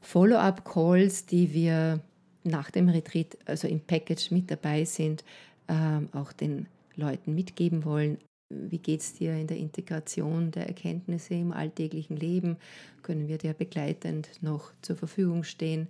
[0.00, 2.00] Follow-up-Calls, die wir
[2.44, 5.24] nach dem Retreat, also im Package mit dabei sind,
[5.68, 8.18] ähm, auch den Leuten mitgeben wollen.
[8.48, 12.56] Wie geht es dir in der Integration der Erkenntnisse im alltäglichen Leben?
[13.02, 15.88] Können wir dir begleitend noch zur Verfügung stehen?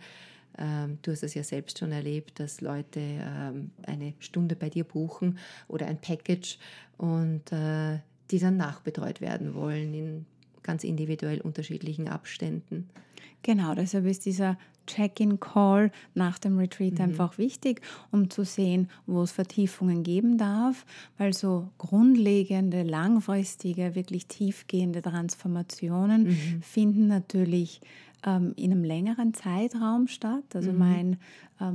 [0.58, 4.84] Ähm, du hast es ja selbst schon erlebt, dass Leute ähm, eine Stunde bei dir
[4.84, 6.58] buchen oder ein Package
[6.98, 7.98] und äh,
[8.30, 10.26] die dann nachbetreut werden wollen in
[10.62, 12.88] ganz individuell unterschiedlichen Abständen.
[13.42, 17.00] Genau, deshalb ist dieser Check-in-Call nach dem Retreat mhm.
[17.00, 20.84] einfach wichtig, um zu sehen, wo es Vertiefungen geben darf,
[21.18, 26.62] weil so grundlegende, langfristige, wirklich tiefgehende Transformationen mhm.
[26.62, 27.80] finden natürlich
[28.24, 30.44] ähm, in einem längeren Zeitraum statt.
[30.54, 30.78] Also mhm.
[30.78, 31.16] mein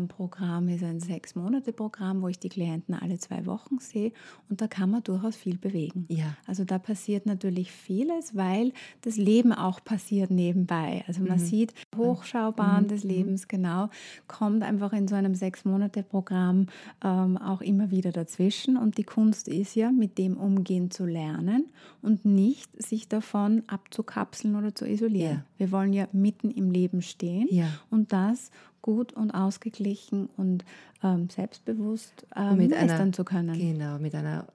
[0.07, 4.11] Programm ist ein Sechs-Monate-Programm, wo ich die Klienten alle zwei Wochen sehe
[4.49, 6.05] und da kann man durchaus viel bewegen.
[6.09, 6.35] Ja.
[6.45, 11.03] Also da passiert natürlich vieles, weil das Leben auch passiert nebenbei.
[11.07, 11.45] Also man mhm.
[11.45, 12.87] sieht Hochschaubahn mhm.
[12.87, 13.09] des mhm.
[13.09, 13.89] Lebens, genau,
[14.27, 16.67] kommt einfach in so einem Sechs-Monate-Programm
[17.03, 21.67] ähm, auch immer wieder dazwischen und die Kunst ist ja, mit dem umgehen zu lernen
[22.01, 25.37] und nicht sich davon abzukapseln oder zu isolieren.
[25.37, 25.43] Ja.
[25.57, 27.67] Wir wollen ja mitten im Leben stehen ja.
[27.89, 28.51] und das
[28.87, 30.63] gut und ausgeglichen und
[31.03, 33.59] ähm, selbstbewusst ähm, mit meistern einer, zu können.
[33.59, 34.47] Genau, mit einer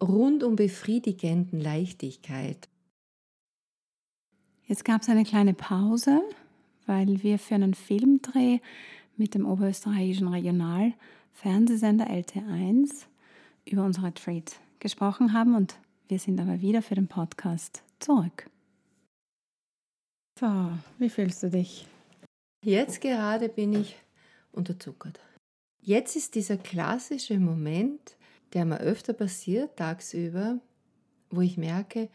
[0.00, 2.68] rundum befriedigenden Leichtigkeit.
[4.66, 6.22] Jetzt gab es eine kleine Pause,
[6.86, 8.60] weil wir für einen Filmdreh
[9.16, 13.06] mit dem oberösterreichischen Regionalfernsehsender LT1
[13.64, 14.44] über unsere Trade
[14.78, 15.74] gesprochen haben und
[16.06, 18.48] wir sind aber wieder für den Podcast zurück.
[20.38, 21.88] So, wie fühlst du dich?
[22.64, 23.96] Jetzt gerade bin ich
[24.52, 25.18] unterzuckert.
[25.80, 28.16] Jetzt ist dieser klassische Moment,
[28.52, 30.60] der mir öfter passiert tagsüber,
[31.30, 32.08] wo ich merke,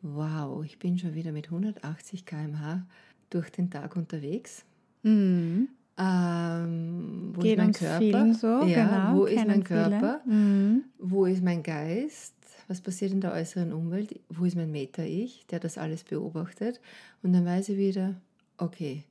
[0.00, 2.86] wow, ich bin schon wieder mit 180 km/h
[3.28, 4.64] durch den Tag unterwegs.
[5.02, 5.68] Mhm.
[5.98, 9.64] Ähm, wo Geht ist mein so, ja, genau, wo ist mein.
[9.64, 10.20] Körper?
[10.26, 10.84] Mhm.
[10.98, 12.34] Wo ist mein Geist?
[12.68, 14.20] Was passiert in der äußeren Umwelt?
[14.28, 16.80] Wo ist mein Meta-Ich, der das alles beobachtet?
[17.22, 18.14] Und dann weiß ich wieder,
[18.58, 19.04] okay,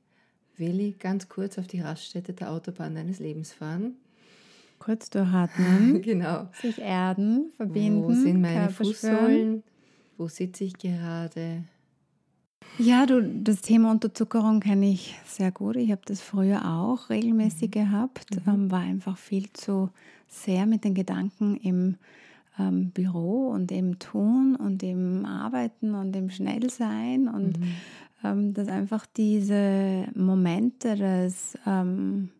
[0.58, 3.94] will ich ganz kurz auf die Raststätte der Autobahn deines Lebens fahren?
[4.78, 6.48] Kurz durchatmen, genau.
[6.60, 8.04] sich erden, verbinden.
[8.04, 8.70] Wo sind meine.
[8.70, 9.62] Fußsohlen?
[10.18, 11.64] Wo sitze ich gerade?
[12.78, 15.76] Ja, du, das Thema Unterzuckerung kenne ich sehr gut.
[15.76, 18.26] Ich habe das früher auch regelmäßig gehabt.
[18.46, 19.90] Ähm, war einfach viel zu
[20.28, 21.96] sehr mit den Gedanken im
[22.58, 27.74] ähm, Büro und im Tun und im Arbeiten und im Schnellsein und ähm,
[28.34, 32.30] dass einfach diese Momente des ähm,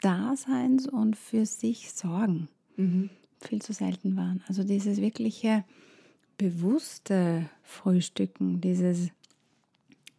[0.00, 3.10] Daseins und für sich sorgen Mhm.
[3.40, 4.42] viel zu selten waren.
[4.46, 5.64] Also dieses wirkliche
[6.36, 9.10] bewusste Frühstücken, dieses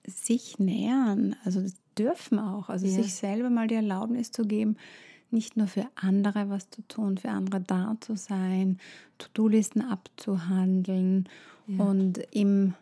[0.05, 2.93] sich nähern, also das dürfen auch, also Ja.
[2.93, 4.75] sich selber mal die Erlaubnis zu geben,
[5.31, 8.79] nicht nur für andere was zu tun, für andere da zu sein,
[9.19, 11.29] To-Do-Listen abzuhandeln
[11.67, 11.85] Ja.
[11.85, 12.73] und im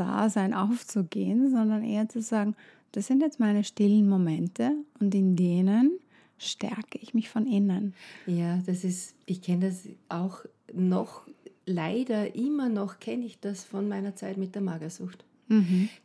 [0.00, 2.54] Roboter-Dasein aufzugehen, sondern eher zu sagen,
[2.92, 5.98] das sind jetzt meine stillen Momente und in denen
[6.38, 7.94] stärke ich mich von innen.
[8.26, 11.26] Ja, das ist, ich kenne das auch noch,
[11.66, 15.24] leider immer noch kenne ich das von meiner Zeit mit der Magersucht.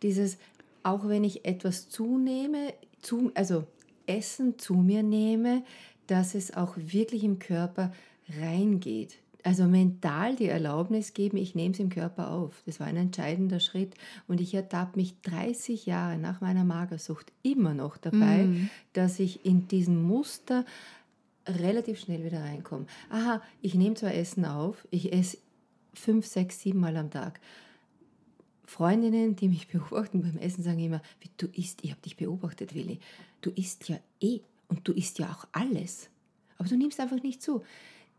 [0.02, 0.38] Dieses,
[0.84, 3.66] auch wenn ich etwas zunehme, zu, also
[4.08, 5.64] Essen zu mir nehme,
[6.08, 7.92] dass es auch wirklich im Körper
[8.40, 9.18] reingeht.
[9.46, 12.64] Also mental die Erlaubnis geben, ich nehme es im Körper auf.
[12.66, 13.94] Das war ein entscheidender Schritt.
[14.28, 18.48] Und ich ertappe mich 30 Jahre nach meiner Magersucht immer noch dabei,
[18.94, 20.66] dass ich in diesem Muster
[21.48, 22.88] relativ schnell wieder reinkomme.
[23.12, 25.38] Aha, ich nehme zwar Essen auf, ich esse
[25.94, 27.40] fünf, sechs, sieben Mal am Tag.
[28.66, 32.74] Freundinnen, die mich beobachten beim Essen, sagen immer, wie du isst, ich habe dich beobachtet,
[32.74, 33.00] Willi.
[33.42, 36.10] Du isst ja eh und du isst ja auch alles.
[36.58, 37.62] Aber du nimmst einfach nicht zu.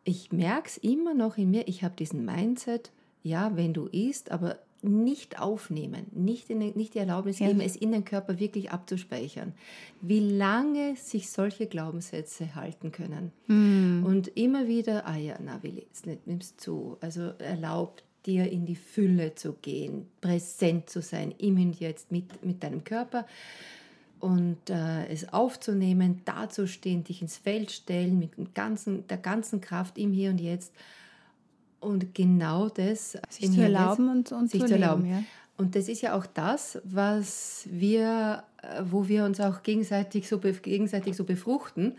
[0.08, 2.92] Ich merke es immer noch in mir, ich habe diesen Mindset,
[3.24, 7.48] ja, wenn du isst, aber nicht aufnehmen, nicht, in, nicht die Erlaubnis Ja.
[7.48, 9.52] geben, es in den Körper wirklich abzuspeichern.
[10.00, 13.32] Wie lange sich solche Glaubenssätze halten können.
[14.06, 16.98] Und immer wieder, ah ja, na Willi, jetzt nicht, nimmst zu.
[17.00, 22.44] Also erlaub dir in die Fülle zu gehen, präsent zu sein, im und jetzt mit,
[22.44, 23.26] mit deinem Körper
[24.20, 30.12] und äh, es aufzunehmen, dazustehen, dich ins Feld stellen mit ganzen, der ganzen Kraft im
[30.12, 30.72] Hier und Jetzt
[31.80, 35.04] und genau das Sich zu erlauben und, und sich zu zu erlauben.
[35.04, 35.16] leben.
[35.16, 35.24] Ja.
[35.58, 40.38] Und das ist ja auch das, was wir, äh, wo wir uns auch gegenseitig so,
[40.38, 41.96] gegenseitig so befruchten,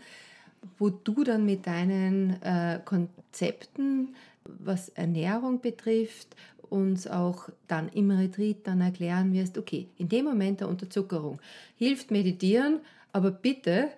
[0.78, 6.36] wo du dann mit deinen äh, Konzepten, was Ernährung betrifft,
[6.70, 11.40] uns auch dann im Retreat dann erklären wirst, okay, in dem Moment der Unterzuckerung
[11.76, 12.80] hilft meditieren,
[13.12, 13.88] aber bitte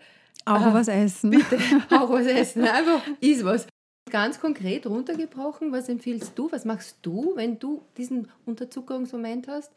[0.45, 0.75] Auch Aha.
[0.75, 1.31] was essen.
[1.31, 1.59] bitte
[1.91, 3.67] auch was essen, einfach iss was.
[4.11, 9.71] Ganz konkret runtergebrochen, was empfiehlst du, was machst du, wenn du diesen Unterzuckerungsmoment hast?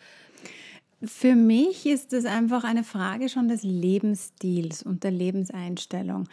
[1.04, 6.30] Für mich ist es einfach eine Frage schon des Lebensstils und der Lebenseinstellung.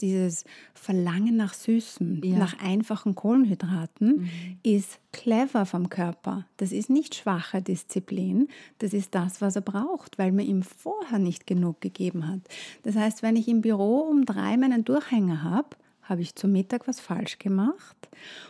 [0.00, 2.38] Dieses Verlangen nach Süßem, Ja.
[2.38, 4.28] nach einfachen Kohlenhydraten
[4.62, 6.46] ist clever vom Körper.
[6.56, 11.18] Das ist nicht schwache Disziplin, das ist das, was er braucht, weil man ihm vorher
[11.18, 12.40] nicht genug gegeben hat.
[12.82, 16.86] Das heißt, wenn ich im Büro um drei meinen Durchhänger habe, habe ich zum Mittag
[16.86, 17.96] was falsch gemacht.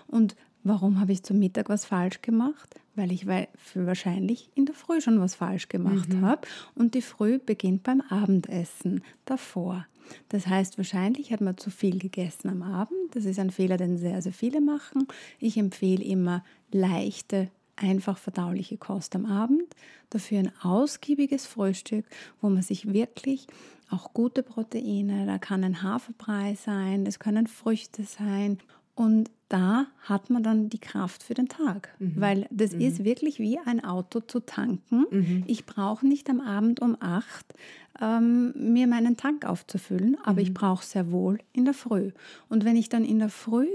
[0.09, 2.75] Und warum habe ich zum Mittag was falsch gemacht?
[2.97, 3.27] Weil ich
[3.75, 6.47] wahrscheinlich in der Früh schon was falsch gemacht habe.
[6.75, 9.87] Und die Früh beginnt beim Abendessen davor.
[10.29, 12.99] Das heißt, wahrscheinlich hat man zu viel gegessen am Abend.
[13.13, 15.07] Das ist ein Fehler, den sehr, sehr viele machen.
[15.39, 19.75] Ich empfehle immer leichte, einfach verdauliche Kost am Abend.
[20.11, 22.05] Dafür ein ausgiebiges Frühstück,
[22.41, 23.47] wo man sich wirklich
[23.91, 28.59] auch gute Proteine, da kann ein Haferbrei sein, das können Früchte sein
[28.95, 32.15] Und da hat man dann die Kraft für den Tag, mhm.
[32.17, 32.81] weil das mhm.
[32.81, 35.07] ist wirklich wie ein Auto zu tanken.
[35.11, 35.45] Mhm.
[35.47, 37.55] Ich brauche nicht am Abend um acht
[38.01, 40.55] ähm, mir meinen Tank aufzufüllen, aber ich mhm.
[40.55, 42.11] brauche sehr wohl in der Früh.
[42.49, 43.69] Und wenn ich dann in der Früh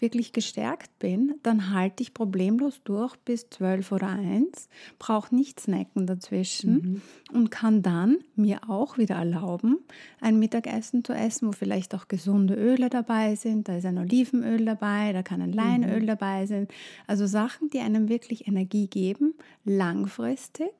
[0.00, 6.06] wirklich gestärkt bin, dann halte ich problemlos durch bis 12 oder 1, brauche nicht snacken
[6.06, 7.02] dazwischen mhm.
[7.32, 9.78] und kann dann mir auch wieder erlauben,
[10.20, 13.68] ein Mittagessen zu essen, wo vielleicht auch gesunde Öle dabei sind.
[13.68, 16.06] Da ist ein Olivenöl dabei, da kann ein Leinöl mhm.
[16.06, 16.68] dabei sein.
[17.06, 19.34] Also Sachen, die einem wirklich Energie geben,
[19.64, 20.72] langfristig.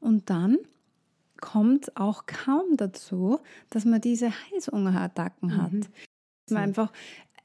[0.00, 0.58] Und dann
[1.40, 3.38] kommt auch kaum dazu,
[3.70, 5.72] dass man diese Heißhungerattacken hat.
[5.72, 5.86] Mhm.
[6.48, 6.92] Man einfach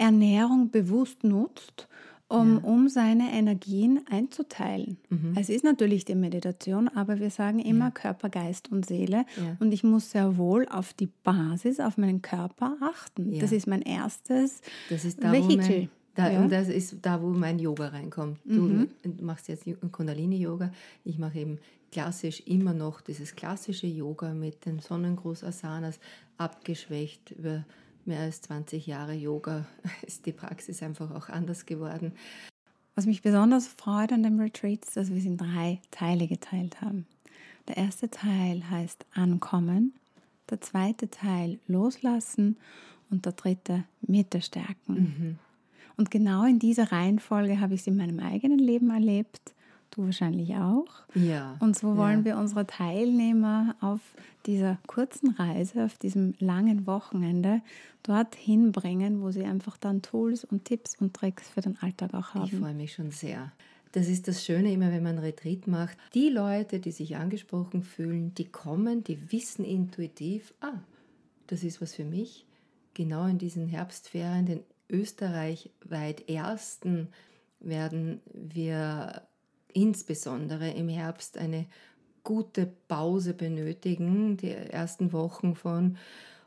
[0.01, 1.87] Ernährung bewusst nutzt,
[2.27, 2.63] um, ja.
[2.63, 4.97] um seine Energien einzuteilen.
[5.09, 5.35] Mhm.
[5.37, 7.91] Es ist natürlich die Meditation, aber wir sagen immer ja.
[7.91, 9.25] Körper, Geist und Seele.
[9.37, 9.57] Ja.
[9.59, 13.39] Und ich muss sehr wohl auf die Basis, auf meinen Körper achten.
[13.39, 15.89] Das ist mein erstes das ist da, Vehikel.
[16.15, 16.41] Da, ja.
[16.41, 18.39] Und das ist da, wo mein Yoga reinkommt.
[18.43, 18.89] Du mhm.
[19.21, 20.71] machst jetzt Kundalini-Yoga,
[21.03, 21.59] ich mache eben
[21.91, 25.99] klassisch immer noch dieses klassische Yoga mit den Sonnengruß-Asanas,
[26.37, 27.65] abgeschwächt über
[28.07, 29.65] mehr als 20 Jahre Yoga
[30.05, 32.13] ist die Praxis einfach auch anders geworden.
[32.95, 36.81] Was mich besonders freut an dem Retreat ist, dass wir es in drei Teile geteilt
[36.81, 37.05] haben.
[37.67, 39.93] Der erste Teil heißt Ankommen,
[40.49, 42.57] der zweite Teil Loslassen
[43.09, 44.93] und der dritte Mitte stärken.
[44.93, 45.39] Mhm.
[45.95, 49.53] Und genau in dieser Reihenfolge habe ich es in meinem eigenen Leben erlebt
[49.91, 50.87] Du wahrscheinlich auch.
[51.13, 51.57] Ja.
[51.59, 52.25] Und so wollen ja.
[52.25, 53.99] wir unsere Teilnehmer auf
[54.45, 57.61] dieser kurzen Reise, auf diesem langen Wochenende
[58.03, 62.33] dorthin bringen, wo sie einfach dann Tools und Tipps und Tricks für den Alltag auch
[62.33, 62.45] haben.
[62.45, 63.51] Ich freue mich schon sehr.
[63.91, 65.97] Das ist das Schöne immer, wenn man einen Retreat macht.
[66.13, 70.79] Die Leute, die sich angesprochen fühlen, die kommen, die wissen intuitiv, ah,
[71.47, 72.45] das ist was für mich.
[72.93, 77.09] Genau in diesen Herbstferien, den österreichweit ersten,
[77.59, 79.23] werden wir
[79.73, 81.65] insbesondere im Herbst eine
[82.23, 84.37] gute Pause benötigen.
[84.37, 85.97] Die ersten Wochen von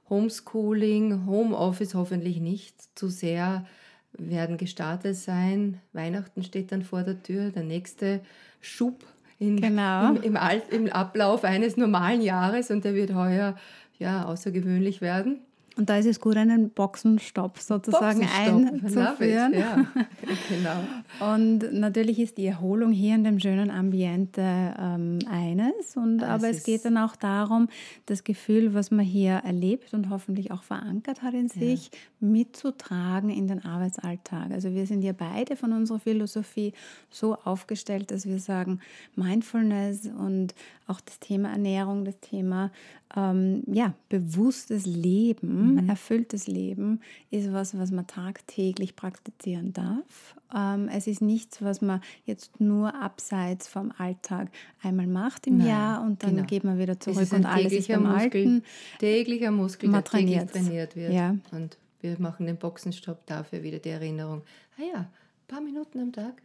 [0.08, 3.66] Homeschooling, Homeoffice hoffentlich nicht zu sehr
[4.12, 5.80] werden gestartet sein.
[5.92, 8.20] Weihnachten steht dann vor der Tür, der nächste
[8.60, 9.04] Schub
[9.38, 10.14] in, genau.
[10.14, 13.56] im, im, Alt, im Ablauf eines normalen Jahres und der wird heuer
[13.98, 15.40] ja, außergewöhnlich werden.
[15.76, 19.20] Und da ist es gut, einen Boxenstopp sozusagen Boxenstopp.
[19.20, 19.54] einzuführen.
[19.54, 19.86] Ja,
[20.48, 21.32] genau.
[21.32, 24.40] Und natürlich ist die Erholung hier in dem schönen Ambiente
[24.78, 25.96] ähm, eines.
[25.96, 27.68] Und, das aber es geht dann auch darum,
[28.06, 31.98] das Gefühl, was man hier erlebt und hoffentlich auch verankert hat in sich, ja.
[32.20, 34.52] mitzutragen in den Arbeitsalltag.
[34.52, 36.72] Also wir sind ja beide von unserer Philosophie
[37.10, 38.78] so aufgestellt, dass wir sagen,
[39.16, 40.54] Mindfulness und
[40.86, 42.70] auch das Thema Ernährung, das Thema
[43.16, 45.88] ähm, ja, bewusstes Leben, mhm.
[45.88, 47.00] erfülltes Leben
[47.30, 50.36] ist was, was man tagtäglich praktizieren darf.
[50.54, 54.48] Ähm, es ist nichts, was man jetzt nur abseits vom Alltag
[54.82, 56.46] einmal macht im Nein, Jahr und dann genau.
[56.46, 58.62] geht man wieder zurück und alles ist beim Muskel, Alten.
[58.98, 61.12] Täglicher Muskel, der täglich trainiert wird.
[61.12, 61.36] Ja.
[61.52, 64.42] Und wir machen den Boxenstopp dafür wieder die Erinnerung.
[64.78, 66.42] Ah ja, ein paar Minuten am Tag,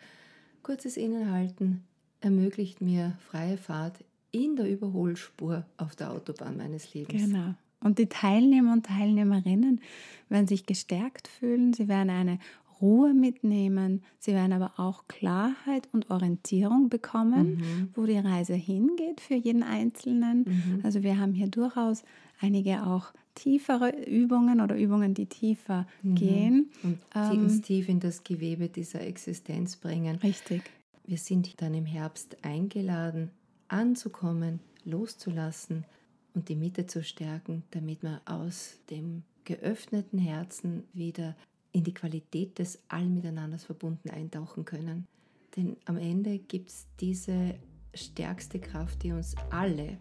[0.62, 1.84] kurzes Innenhalten
[2.22, 7.24] ermöglicht mir freie Fahrt in der Überholspur auf der Autobahn meines Lebens.
[7.24, 7.56] Genau.
[7.82, 9.82] Und die Teilnehmer und Teilnehmerinnen
[10.28, 12.40] werden sich gestärkt fühlen, sie werden eine
[12.82, 17.90] Ruhe mitnehmen, sie werden aber auch Klarheit und Orientierung bekommen, mhm.
[17.94, 20.46] wo die Reise hingeht für jeden Einzelnen.
[20.48, 20.80] Mhm.
[20.84, 22.04] Also wir haben hier durchaus
[22.40, 26.16] einige auch tiefere Übungen oder Übungen, die tiefer mhm.
[26.16, 26.70] gehen.
[26.84, 30.18] Und ähm, uns tief in das Gewebe dieser Existenz bringen.
[30.18, 30.64] Richtig.
[31.06, 33.32] Wir sind dann im Herbst eingeladen,
[33.70, 35.86] anzukommen, loszulassen
[36.34, 41.36] und die Mitte zu stärken, damit wir aus dem geöffneten Herzen wieder
[41.72, 45.08] in die Qualität des Allmiteinanders verbunden eintauchen können.
[45.56, 47.56] Denn am Ende gibt es diese
[47.94, 49.98] stärkste Kraft, die uns alle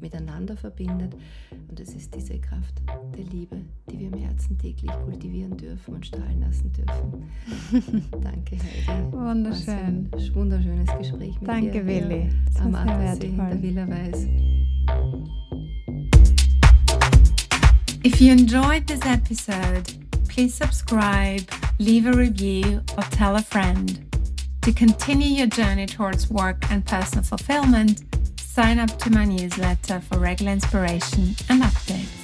[0.00, 1.14] miteinander verbindet.
[1.68, 2.82] Und es ist diese Kraft
[3.16, 3.56] der Liebe,
[3.90, 8.10] die wir im Herzen täglich kultivieren dürfen und strahlen lassen dürfen.
[8.22, 9.12] Danke, Heidi.
[9.12, 10.08] Wunderschön.
[10.12, 11.84] ein wunderschönes Gespräch mit Danke, dir.
[11.84, 12.28] Danke, Willi.
[12.60, 14.26] Am Attersee in der Villa Weiß.
[18.02, 19.92] If you enjoyed this episode,
[20.28, 21.42] please subscribe,
[21.78, 24.00] leave a review, or tell a friend.
[24.62, 28.02] To continue your journey towards work and personal fulfillment,
[28.50, 32.19] sign up to my newsletter for regular inspiration and updates.